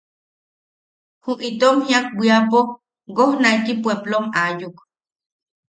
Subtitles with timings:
[1.23, 2.59] Jum itom jiak bwiapo
[3.15, 4.77] woojnaiki pueplom aayuk.